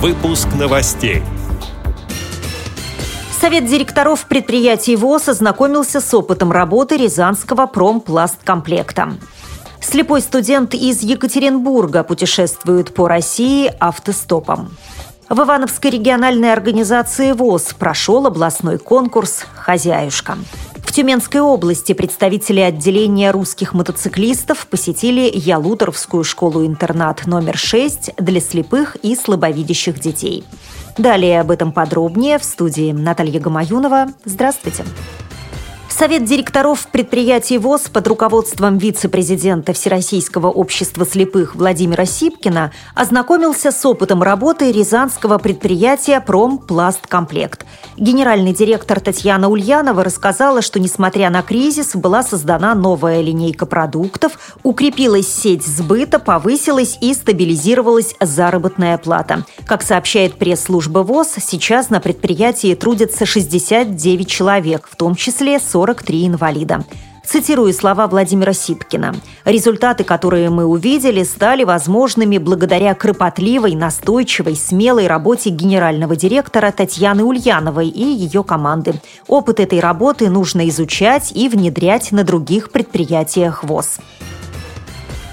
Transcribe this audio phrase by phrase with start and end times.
[0.00, 1.24] Выпуск новостей.
[3.40, 9.14] Совет директоров предприятий ВОЗ ознакомился с опытом работы Рязанского промпласткомплекта.
[9.80, 14.70] Слепой студент из Екатеринбурга путешествует по России автостопом.
[15.28, 20.38] В Ивановской региональной организации ВОЗ прошел областной конкурс «Хозяюшка».
[20.98, 30.00] Тюменской области представители отделения русских мотоциклистов посетили Ялуторовскую школу-интернат номер 6 для слепых и слабовидящих
[30.00, 30.42] детей.
[30.96, 34.08] Далее об этом подробнее в студии Наталья Гамаюнова.
[34.24, 34.84] Здравствуйте.
[35.98, 44.22] Совет директоров предприятий ВОЗ под руководством вице-президента Всероссийского общества слепых Владимира Сипкина ознакомился с опытом
[44.22, 47.66] работы рязанского предприятия «Промпласткомплект».
[47.96, 55.26] Генеральный директор Татьяна Ульянова рассказала, что, несмотря на кризис, была создана новая линейка продуктов, укрепилась
[55.26, 59.44] сеть сбыта, повысилась и стабилизировалась заработная плата.
[59.66, 66.26] Как сообщает пресс-служба ВОЗ, сейчас на предприятии трудятся 69 человек, в том числе 40 43
[66.26, 66.84] инвалида.
[67.24, 69.14] Цитирую слова Владимира Сипкина.
[69.46, 77.88] «Результаты, которые мы увидели, стали возможными благодаря кропотливой, настойчивой, смелой работе генерального директора Татьяны Ульяновой
[77.88, 78.94] и ее команды.
[79.26, 83.98] Опыт этой работы нужно изучать и внедрять на других предприятиях ВОЗ».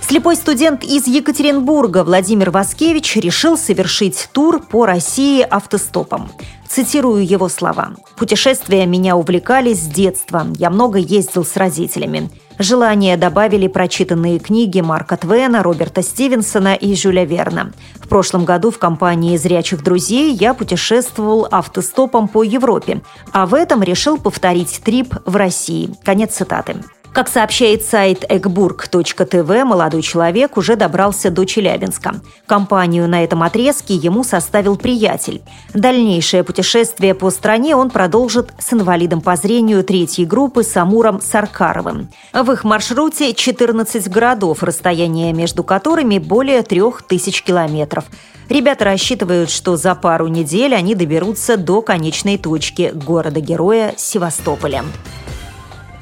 [0.00, 6.32] Слепой студент из Екатеринбурга Владимир Васкевич решил совершить тур по России автостопом.
[6.70, 7.96] Цитирую его слова.
[8.16, 10.46] «Путешествия меня увлекали с детства.
[10.56, 12.30] Я много ездил с родителями.
[12.60, 17.72] Желание добавили прочитанные книги Марка Твена, Роберта Стивенсона и Жюля Верна.
[17.96, 23.82] В прошлом году в компании «Зрячих друзей» я путешествовал автостопом по Европе, а в этом
[23.82, 25.92] решил повторить трип в России.
[26.04, 26.76] Конец цитаты.
[27.12, 32.20] Как сообщает сайт ekburg.tv, молодой человек уже добрался до Челябинска.
[32.46, 35.42] Компанию на этом отрезке ему составил приятель.
[35.74, 42.10] Дальнейшее путешествие по стране он продолжит с инвалидом по зрению третьей группы Самуром Саркаровым.
[42.32, 48.04] В их маршруте 14 городов, расстояние между которыми более 3000 километров.
[48.48, 54.84] Ребята рассчитывают, что за пару недель они доберутся до конечной точки города-героя Севастополя.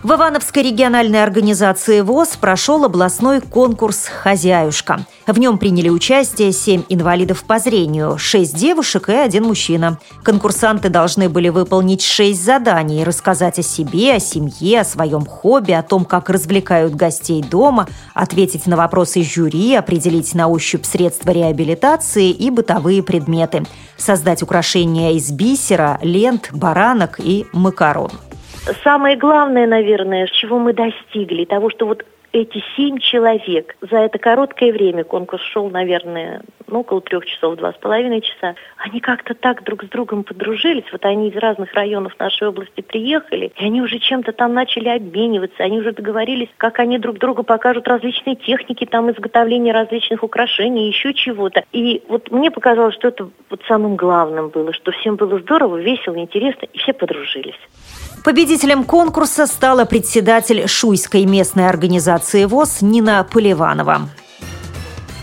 [0.05, 5.01] В Ивановской региональной организации ВОЗ прошел областной конкурс «Хозяюшка».
[5.27, 9.99] В нем приняли участие семь инвалидов по зрению, шесть девушек и один мужчина.
[10.23, 15.83] Конкурсанты должны были выполнить шесть заданий, рассказать о себе, о семье, о своем хобби, о
[15.83, 22.51] том, как развлекают гостей дома, ответить на вопросы жюри, определить на ощупь средства реабилитации и
[22.51, 23.65] бытовые предметы,
[23.97, 28.13] создать украшения из бисера, лент, баранок и макарон
[28.83, 34.73] самое главное, наверное, чего мы достигли, того, что вот эти семь человек за это короткое
[34.73, 39.65] время, конкурс шел, наверное, ну, около трех часов, два с половиной часа, они как-то так
[39.65, 40.85] друг с другом подружились.
[40.93, 45.63] Вот они из разных районов нашей области приехали, и они уже чем-то там начали обмениваться,
[45.63, 51.15] они уже договорились, как они друг другу покажут различные техники, там, изготовления различных украшений, еще
[51.15, 51.65] чего-то.
[51.73, 56.19] И вот мне показалось, что это вот самым главным было, что всем было здорово, весело,
[56.19, 57.59] интересно, и все подружились.
[58.25, 64.09] Победителем конкурса стала председатель Шуйской местной организации ВОЗ Нина Поливанова.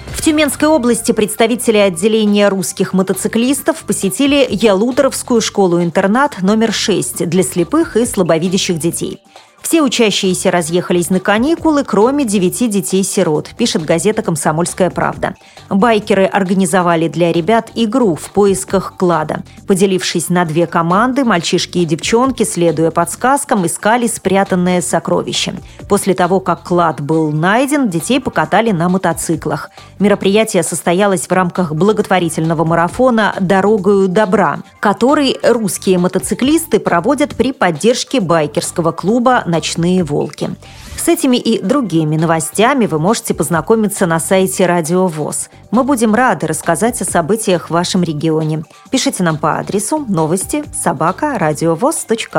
[0.07, 8.05] В Тюменской области представители отделения русских мотоциклистов посетили Ялуторовскую школу-интернат номер 6 для слепых и
[8.05, 9.21] слабовидящих детей–
[9.65, 15.33] все учащиеся разъехались на каникулы, кроме девяти детей-сирот, пишет газета «Комсомольская правда».
[15.71, 19.41] Байкеры организовали для ребят игру в поисках клада.
[19.65, 25.55] Поделившись на две команды, мальчишки и девчонки, следуя подсказкам, искали спрятанное сокровище.
[25.89, 29.71] После того, как клад был найден, детей покатали на мотоциклах.
[29.97, 38.91] Мероприятие состоялось в рамках благотворительного марафона «Дорогою добра», который русские мотоциклисты проводят при поддержке байкерского
[38.91, 40.51] клуба «Ночные волки».
[40.95, 45.49] С этими и другими новостями вы можете познакомиться на сайте Радио ВОЗ.
[45.71, 48.63] Мы будем рады рассказать о событиях в вашем регионе.
[48.91, 51.39] Пишите нам по адресу новости собака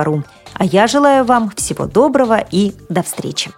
[0.05, 0.23] ру.
[0.55, 3.51] А я желаю вам всего доброго и до встречи.